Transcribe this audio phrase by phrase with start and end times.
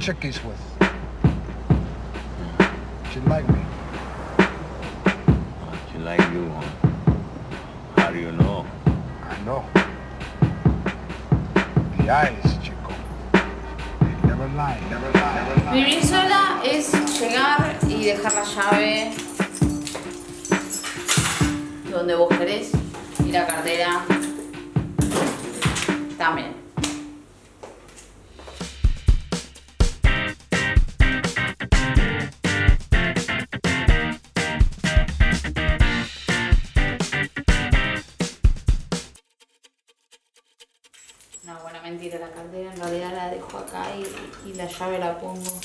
[0.00, 0.58] chick he's with.
[3.12, 3.60] She like me.
[5.92, 6.62] She like you, huh?
[7.98, 8.64] How do you know?
[9.28, 9.62] I know.
[11.98, 12.94] The eyes, chico.
[14.00, 15.72] They never lie, never lie, never lie.
[15.74, 19.12] Vivir sola es llegar y dejar la llave
[21.90, 22.72] donde vos querés
[23.26, 24.06] y la cartera
[43.60, 43.84] acá
[44.46, 45.60] y, la llave la pongo.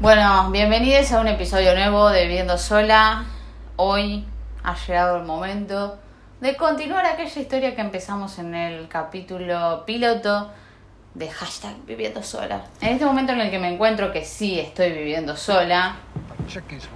[0.00, 3.24] Bueno, bienvenidos a un episodio nuevo de Viviendo Sola.
[3.76, 4.24] Hoy
[4.62, 5.98] ha llegado el momento
[6.40, 10.50] de continuar aquella historia que empezamos en el capítulo piloto
[11.14, 12.64] de hashtag Viviendo Sola.
[12.80, 15.96] En este momento en el que me encuentro, que sí estoy viviendo sola,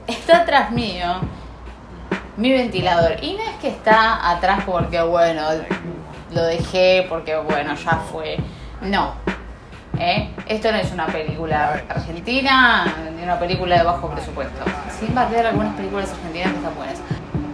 [0.07, 1.21] está atrás mío
[2.37, 3.23] mi ventilador.
[3.23, 5.43] Y no es que está atrás porque, bueno,
[6.33, 8.39] lo dejé porque, bueno, ya fue.
[8.81, 9.15] No.
[10.03, 10.29] ¿Eh?
[10.49, 14.65] Esto no es una película argentina, ni una película de bajo presupuesto.
[14.99, 16.99] Sin bardear algunas películas argentinas que están buenas.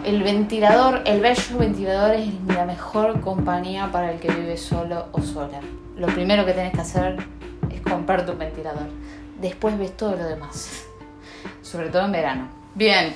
[0.04, 5.20] El ventilador, el bello ventilador es la mejor compañía para el que vive solo o
[5.20, 5.60] sola.
[5.96, 7.16] Lo primero que tenés que hacer
[7.70, 8.86] es comprar tu ventilador.
[9.40, 10.88] Después ves todo lo demás
[11.62, 12.48] sobre todo en verano.
[12.74, 13.14] Bien,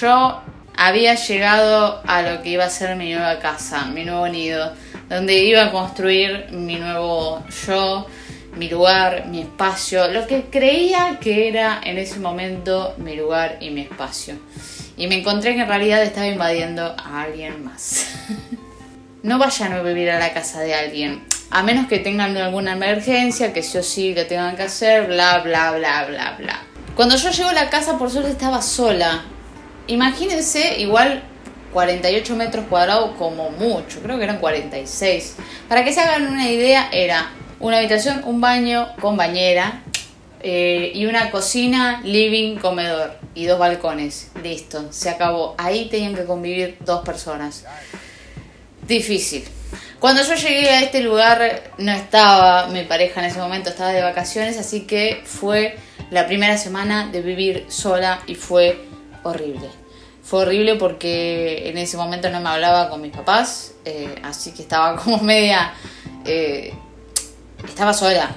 [0.00, 0.40] yo
[0.76, 4.72] había llegado a lo que iba a ser mi nueva casa, mi nuevo nido,
[5.08, 8.06] donde iba a construir mi nuevo yo,
[8.56, 13.70] mi lugar, mi espacio, lo que creía que era en ese momento mi lugar y
[13.70, 14.36] mi espacio.
[14.96, 18.06] Y me encontré que en realidad estaba invadiendo a alguien más.
[19.22, 23.52] No vayan a vivir a la casa de alguien, a menos que tengan alguna emergencia,
[23.52, 26.60] que sí o sí lo tengan que hacer, bla, bla, bla, bla, bla.
[26.96, 29.22] Cuando yo llego a la casa, por suerte estaba sola.
[29.86, 31.22] Imagínense, igual
[31.72, 35.36] 48 metros cuadrados como mucho, creo que eran 46.
[35.68, 37.30] Para que se hagan una idea, era
[37.62, 39.82] una habitación, un baño con bañera
[40.40, 44.32] eh, y una cocina, living, comedor y dos balcones.
[44.42, 45.54] Listo, se acabó.
[45.56, 47.64] Ahí tenían que convivir dos personas
[48.86, 49.44] difícil.
[50.00, 54.02] Cuando yo llegué a este lugar no estaba mi pareja en ese momento, estaba de
[54.02, 55.76] vacaciones, así que fue
[56.10, 58.84] la primera semana de vivir sola y fue
[59.22, 59.68] horrible.
[60.24, 64.62] Fue horrible porque en ese momento no me hablaba con mis papás, eh, así que
[64.62, 65.72] estaba como media...
[66.24, 66.74] eh,
[67.66, 68.34] estaba sola,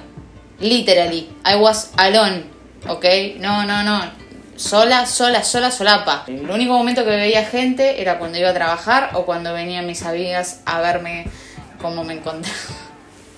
[0.60, 2.44] literally, I was alone,
[2.88, 3.04] ¿ok?
[3.38, 4.02] No, no, no,
[4.56, 6.24] sola, sola, sola, solapa.
[6.26, 10.02] El único momento que veía gente era cuando iba a trabajar o cuando venían mis
[10.02, 11.26] amigas a verme
[11.80, 12.56] cómo me encontraba.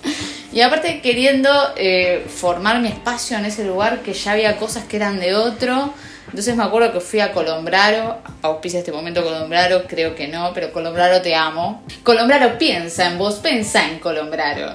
[0.51, 4.97] Y aparte queriendo eh, formar mi espacio en ese lugar que ya había cosas que
[4.97, 5.93] eran de otro.
[6.25, 10.71] Entonces me acuerdo que fui a Colombraro, auspicia este momento Colombraro, creo que no, pero
[10.73, 11.83] Colombraro te amo.
[12.01, 14.73] Colombraro piensa en vos, pensa en Colombraro.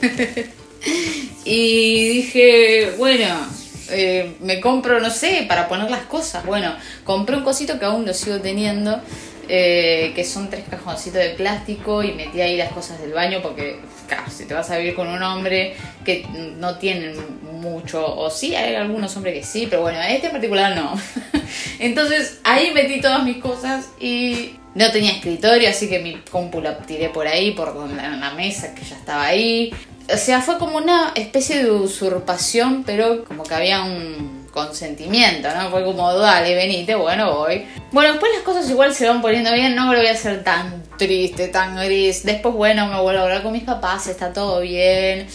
[1.44, 3.26] y dije, bueno,
[3.90, 6.44] eh, me compro, no sé, para poner las cosas.
[6.44, 6.74] Bueno,
[7.04, 9.00] compré un cosito que aún lo sigo teniendo,
[9.48, 13.80] eh, que son tres cajoncitos de plástico y metí ahí las cosas del baño porque,
[14.06, 15.74] claro, si te vas a vivir con un hombre
[16.04, 16.24] que
[16.58, 17.16] no tienen
[17.60, 20.94] mucho, o sí, hay algunos hombres que sí, pero bueno, este en particular no.
[21.80, 26.78] Entonces ahí metí todas mis cosas y no tenía escritorio, así que mi compu la
[26.78, 29.72] tiré por ahí, por donde la mesa que ya estaba ahí.
[30.12, 35.70] O sea, fue como una especie de usurpación, pero como que había un consentimiento, ¿no?
[35.70, 37.66] Fue como, dale, venite, bueno, voy.
[37.92, 40.42] Bueno, después las cosas igual se van poniendo bien, no me lo voy a hacer
[40.42, 42.24] tan triste, tan gris.
[42.24, 45.26] Después, bueno, me vuelvo a hablar con mis papás, está todo bien.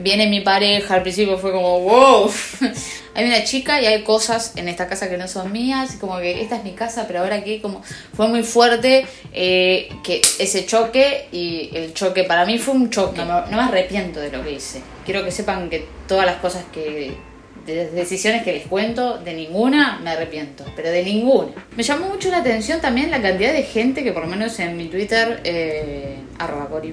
[0.00, 2.30] Viene mi pareja, al principio fue como, wow.
[3.14, 6.42] hay una chica y hay cosas en esta casa que no son mías, como que
[6.42, 7.80] esta es mi casa, pero ahora aquí como
[8.12, 13.18] fue muy fuerte eh, que ese choque y el choque para mí fue un choque.
[13.24, 14.82] No, me- arrepiento de lo que hice.
[15.04, 17.12] Quiero que sepan que todas las cosas que
[17.66, 21.52] de decisiones que les cuento, de ninguna me arrepiento, pero de ninguna.
[21.76, 24.76] Me llamó mucho la atención también la cantidad de gente que por lo menos en
[24.76, 26.92] mi Twitter, eh, arroba Cori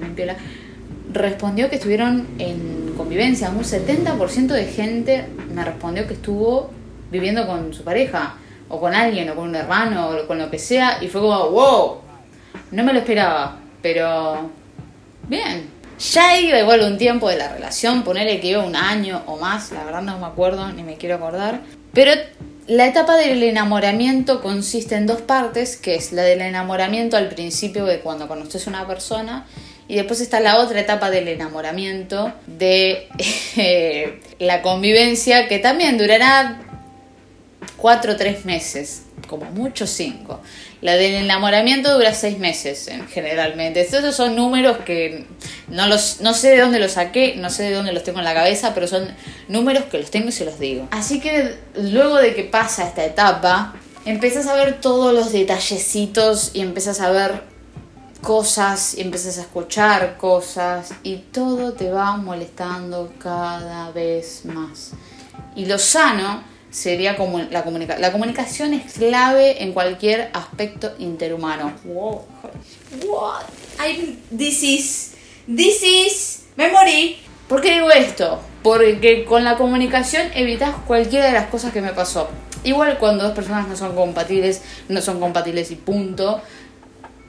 [1.12, 3.50] respondió que estuvieron en convivencia.
[3.50, 6.70] Un 70% de gente me respondió que estuvo
[7.12, 8.36] viviendo con su pareja,
[8.70, 11.50] o con alguien, o con un hermano, o con lo que sea, y fue como,
[11.50, 11.98] wow,
[12.72, 14.50] no me lo esperaba, pero
[15.28, 15.70] bien.
[16.00, 19.72] Ya iba igual un tiempo de la relación, ponerle que iba un año o más,
[19.72, 21.62] la verdad no me acuerdo, ni me quiero acordar.
[21.94, 22.12] Pero
[22.68, 27.86] la etapa del enamoramiento consiste en dos partes, que es la del enamoramiento al principio
[27.86, 29.46] de cuando conoces a una persona
[29.92, 33.10] y después está la otra etapa del enamoramiento de
[33.58, 36.62] eh, la convivencia que también durará
[37.78, 40.40] cuatro o tres meses, como mucho cinco.
[40.82, 43.82] La del enamoramiento dura seis meses en- generalmente.
[43.82, 45.26] Estos son números que
[45.68, 48.26] no, los, no sé de dónde los saqué, no sé de dónde los tengo en
[48.26, 49.08] la cabeza, pero son
[49.48, 50.88] números que los tengo y se los digo.
[50.92, 56.62] Así que luego de que pasa esta etapa, empiezas a ver todos los detallecitos y
[56.62, 57.51] empiezas a ver
[58.22, 64.92] cosas y empiezas a escuchar cosas y todo te va molestando cada vez más.
[65.56, 68.02] Y lo sano sería como la comunicación.
[68.02, 71.74] La comunicación es clave en cualquier aspecto interhumano.
[71.84, 72.26] Wow.
[73.06, 73.44] What?
[73.80, 75.14] I'm, this is,
[75.48, 77.18] this is, me morí.
[77.48, 78.40] ¿Por qué digo esto?
[78.64, 82.30] Porque con la comunicación evitas cualquiera de las cosas que me pasó.
[82.64, 86.42] Igual cuando dos personas no son compatibles, no son compatibles y punto.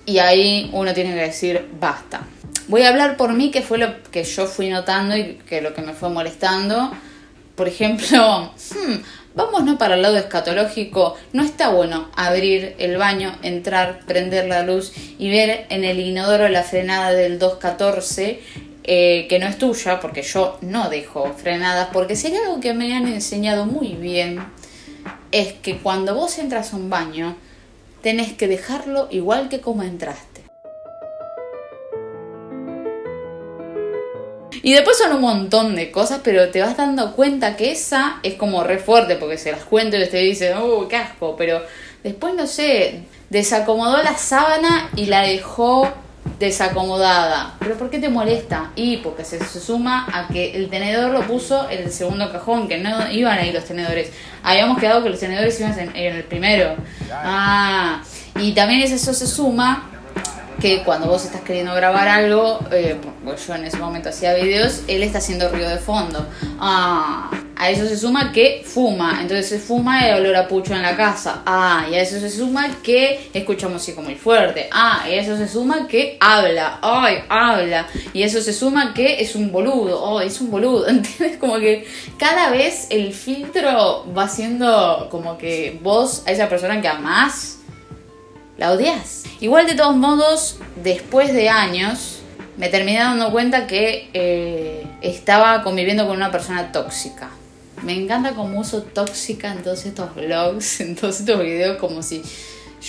[0.06, 2.26] Y ahí uno tiene que decir basta.
[2.68, 5.74] Voy a hablar por mí, que fue lo que yo fui notando y que lo
[5.74, 6.92] que me fue molestando.
[7.54, 8.94] Por ejemplo, hmm,
[9.34, 11.16] vamos no para el lado escatológico.
[11.32, 16.48] No está bueno abrir el baño, entrar, prender la luz y ver en el inodoro
[16.48, 18.40] la frenada del 214
[18.84, 22.74] eh, que no es tuya, porque yo no dejo frenadas, porque si hay algo que
[22.74, 24.42] me han enseñado muy bien,
[25.30, 27.36] es que cuando vos entras a un baño,
[28.02, 30.42] tenés que dejarlo igual que como entraste.
[34.64, 38.34] Y después son un montón de cosas, pero te vas dando cuenta que esa es
[38.34, 41.60] como re fuerte, porque se las cuento y te dicen, oh, qué asco, pero
[42.04, 45.92] después no sé, desacomodó la sábana y la dejó
[46.38, 47.54] desacomodada.
[47.58, 48.72] ¿Pero por qué te molesta?
[48.74, 52.68] Y porque se, se suma a que el tenedor lo puso en el segundo cajón,
[52.68, 54.10] que no iban ahí los tenedores.
[54.42, 56.74] Habíamos quedado que los tenedores iban en, el primero.
[57.12, 58.02] Ah,
[58.38, 59.88] y también eso se suma
[60.60, 64.82] que cuando vos estás queriendo grabar algo, eh, pues yo en ese momento hacía videos,
[64.86, 66.26] él está haciendo ruido de fondo.
[66.60, 67.30] Ah,
[67.62, 70.96] a eso se suma que fuma, entonces se fuma el olor a pucho en la
[70.96, 71.42] casa.
[71.46, 74.68] Ah, y a eso se suma que escucha música muy fuerte.
[74.72, 76.80] Ah, y a eso se suma que habla.
[76.82, 77.86] Ay, habla.
[78.12, 80.02] Y a eso se suma que es un boludo.
[80.02, 80.88] Oh, es un boludo.
[80.88, 81.38] ¿Entiendes?
[81.38, 81.86] Como que
[82.18, 87.58] cada vez el filtro va siendo como que vos a esa persona que amás
[88.58, 89.22] la odias.
[89.38, 92.22] Igual de todos modos, después de años,
[92.56, 97.30] me terminé dando cuenta que eh, estaba conviviendo con una persona tóxica.
[97.82, 102.22] Me encanta como uso tóxica en todos estos vlogs, en todos estos videos, como si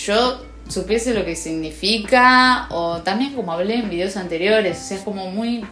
[0.05, 5.03] yo supiese lo que significa, o también como hablé en videos anteriores, o sea, es
[5.03, 5.63] como muy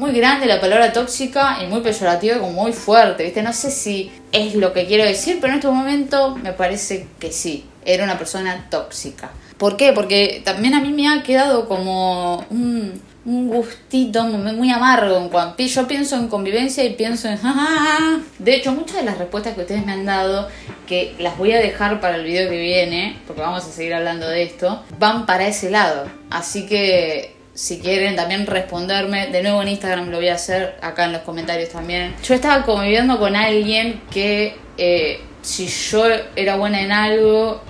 [0.00, 3.42] muy grande la palabra tóxica y muy peyorativa y como muy fuerte, ¿viste?
[3.42, 7.30] No sé si es lo que quiero decir, pero en este momento me parece que
[7.30, 9.30] sí, era una persona tóxica.
[9.58, 9.92] ¿Por qué?
[9.92, 15.62] Porque también a mí me ha quedado como un, un gustito muy, amargo en cuanto
[15.62, 18.18] yo pienso en convivencia y pienso en "Ah".
[18.38, 20.48] de hecho muchas de las respuestas que ustedes me han dado
[20.86, 24.26] que las voy a dejar para el video que viene porque vamos a seguir hablando
[24.26, 29.68] de esto van para ese lado así que si quieren también responderme, de nuevo en
[29.68, 32.14] Instagram lo voy a hacer, acá en los comentarios también.
[32.24, 36.04] Yo estaba conviviendo con alguien que eh, si yo
[36.36, 37.60] era buena en algo,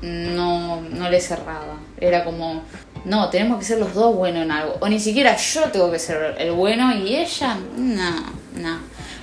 [0.00, 1.78] no, no le cerraba.
[2.00, 2.62] Era como,
[3.04, 4.76] no, tenemos que ser los dos buenos en algo.
[4.80, 8.10] O ni siquiera yo tengo que ser el bueno y ella, no,
[8.54, 8.78] no.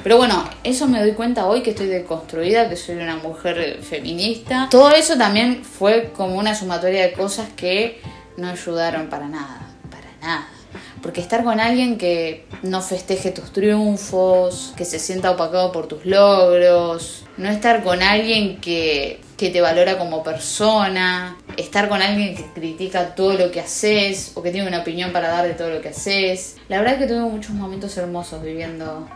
[0.06, 4.67] Pero bueno, eso me doy cuenta hoy que estoy deconstruida, que soy una mujer feminista.
[4.70, 8.01] Todo eso también fue como una sumatoria de cosas que
[8.38, 10.48] no ayudaron para nada, para nada.
[11.01, 16.05] Porque estar con alguien que no festeje tus triunfos, que se sienta opacado por tus
[16.05, 22.46] logros, no estar con alguien que, que te valora como persona, estar con alguien que
[22.54, 25.82] critica todo lo que haces o que tiene una opinión para dar de todo lo
[25.82, 26.58] que haces.
[26.70, 29.08] La verdad es que tuve muchos momentos hermosos viviendo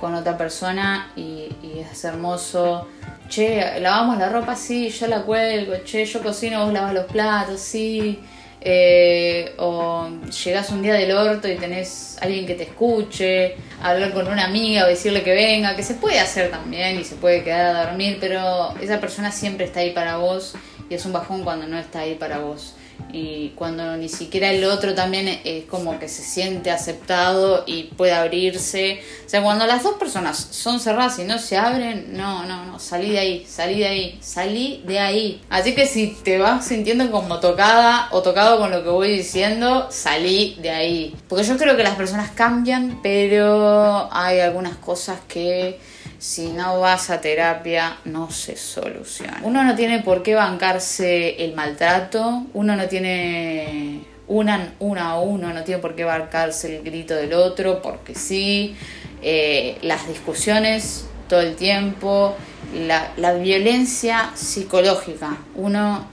[0.00, 1.48] con otra persona y,
[1.90, 2.88] es hermoso.
[3.28, 5.74] Che, lavamos la ropa, sí, yo la cuelgo.
[5.84, 8.20] Che, yo cocino, vos lavas los platos, sí.
[8.66, 10.08] Eh, o
[10.42, 14.84] llegás un día del orto y tenés alguien que te escuche, hablar con una amiga
[14.84, 18.16] o decirle que venga, que se puede hacer también y se puede quedar a dormir,
[18.18, 20.54] pero esa persona siempre está ahí para vos
[20.88, 22.74] y es un bajón cuando no está ahí para vos.
[23.12, 28.12] Y cuando ni siquiera el otro también es como que se siente aceptado y puede
[28.12, 29.00] abrirse.
[29.24, 32.80] O sea, cuando las dos personas son cerradas y no se abren, no, no, no,
[32.80, 35.40] salí de ahí, salí de ahí, salí de ahí.
[35.48, 39.86] Así que si te vas sintiendo como tocada o tocado con lo que voy diciendo,
[39.90, 41.14] salí de ahí.
[41.28, 45.78] Porque yo creo que las personas cambian, pero hay algunas cosas que
[46.24, 49.40] si no vas a terapia no se soluciona.
[49.42, 55.52] Uno no tiene por qué bancarse el maltrato, uno no tiene una, una o uno
[55.52, 58.74] no tiene por qué bancarse el grito del otro, porque sí.
[59.20, 62.34] eh, las discusiones todo el tiempo,
[62.74, 65.36] la, la violencia psicológica.
[65.54, 66.06] Uno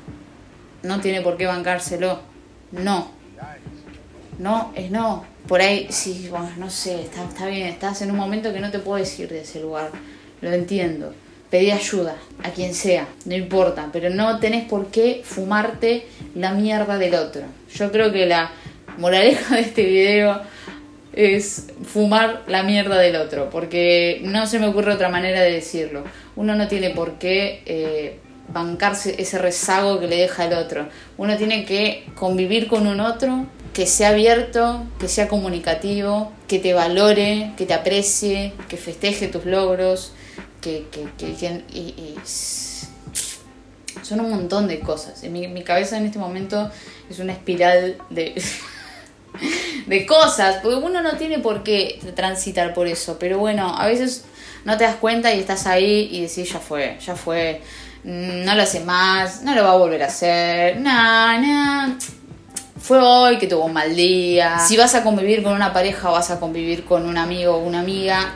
[0.84, 2.20] no tiene por qué bancárselo.
[2.74, 3.12] No.
[4.40, 5.24] No, es no.
[5.52, 8.72] Por ahí, sí, bueno, no sé, está, está bien, estás en un momento que no
[8.72, 9.90] te puedes ir de ese lugar.
[10.40, 11.14] Lo entiendo.
[11.50, 16.98] Pedí ayuda a quien sea, no importa, pero no tenés por qué fumarte la mierda
[16.98, 17.42] del otro.
[17.76, 18.50] Yo creo que la
[18.98, 20.42] moraleja de este video
[21.12, 26.06] es fumar la mierda del otro, porque no se me ocurre otra manera de decirlo.
[26.38, 28.20] Uno no tiene por qué eh,
[28.54, 30.88] bancarse ese rezago que le deja el otro.
[31.18, 36.74] Uno tiene que convivir con un otro que sea abierto, que sea comunicativo, que te
[36.74, 40.12] valore, que te aprecie, que festeje tus logros,
[40.62, 42.16] que, que, y-
[44.04, 45.24] son un montón de cosas.
[45.24, 46.70] En mi, cabeza en este momento
[47.10, 48.42] es una espiral de,
[49.88, 54.26] de cosas, porque uno no tiene por qué transitar por eso, pero bueno, a veces
[54.66, 57.62] no te das cuenta y estás ahí y decís, ya fue, ya fue,
[58.04, 61.96] no lo hace más, no lo va a volver a hacer, nah, nah.
[62.82, 64.58] Fue hoy que tuvo un mal día.
[64.60, 67.60] Si vas a convivir con una pareja o vas a convivir con un amigo o
[67.60, 68.34] una amiga,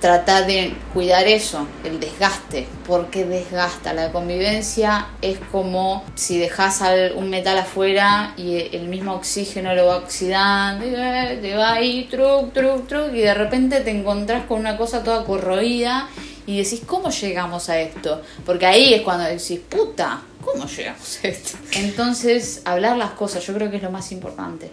[0.00, 3.92] trata de cuidar eso, el desgaste, porque desgasta.
[3.92, 6.80] La convivencia es como si dejas
[7.16, 12.52] un metal afuera y el mismo oxígeno lo va oxidando, eh, te va ahí, truc,
[12.52, 16.08] truc, truc, y de repente te encontrás con una cosa toda corroída
[16.46, 18.22] y decís, ¿cómo llegamos a esto?
[18.46, 21.58] Porque ahí es cuando decís, puta, ¿cómo llegamos a esto?
[21.72, 24.70] Entonces, hablar las cosas, yo creo que es lo más importante.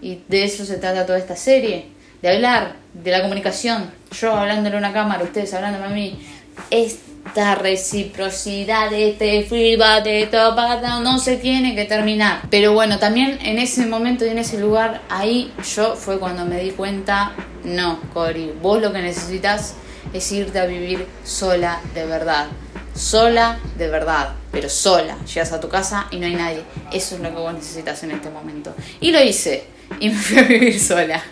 [0.00, 1.86] Y de eso se trata toda esta serie,
[2.22, 3.90] de hablar, de la comunicación.
[4.12, 6.18] Yo hablándole a una cámara, ustedes hablándome a mí.
[6.70, 12.42] Esta reciprocidad, este feedback, de todo, no se tiene que terminar.
[12.50, 16.60] Pero bueno, también en ese momento y en ese lugar, ahí yo fue cuando me
[16.60, 17.32] di cuenta,
[17.64, 19.74] no, Cori, vos lo que necesitas
[20.12, 22.46] es irte a vivir sola de verdad.
[22.96, 25.18] Sola de verdad, pero sola.
[25.26, 26.62] Llegas a tu casa y no hay nadie.
[26.92, 28.74] Eso es lo que vos necesitas en este momento.
[29.00, 29.64] Y lo hice.
[30.00, 31.22] Y me fui a vivir sola.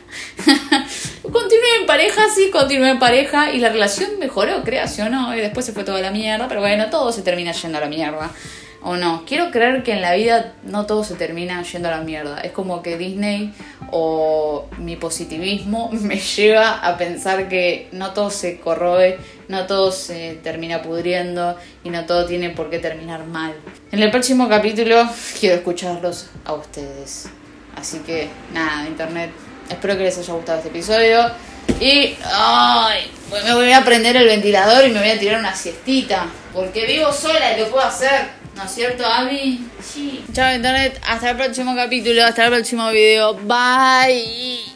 [1.23, 3.50] continué en pareja, sí, continué en pareja.
[3.50, 5.35] Y la relación mejoró, creas o no.
[5.35, 6.49] Y después se fue toda la mierda.
[6.49, 8.30] Pero bueno, todo se termina yendo a la mierda.
[8.87, 9.25] O no.
[9.25, 12.41] Quiero creer que en la vida no todo se termina yendo a la mierda.
[12.41, 13.55] Es como que Disney
[13.91, 20.38] o mi positivismo me lleva a pensar que no todo se corroe, no todo se
[20.43, 23.55] termina pudriendo y no todo tiene por qué terminar mal.
[23.91, 25.09] En el próximo capítulo
[25.41, 27.29] quiero escucharlos a ustedes.
[27.76, 29.31] Así que nada, internet.
[29.71, 31.31] Espero que les haya gustado este episodio.
[31.81, 35.55] Y ay, pues me voy a prender el ventilador y me voy a tirar una
[35.55, 36.26] siestita.
[36.53, 38.44] Porque vivo sola y lo puedo hacer.
[38.57, 39.67] ¿No es cierto, Abby?
[39.83, 40.25] Sí.
[40.33, 41.01] Chao, internet.
[41.07, 42.25] Hasta el próximo capítulo.
[42.25, 43.35] Hasta el próximo video.
[43.35, 44.74] Bye.